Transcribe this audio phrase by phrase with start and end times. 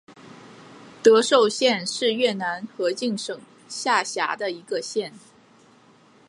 [1.03, 5.13] 德寿县是越南河静省下辖的一个县。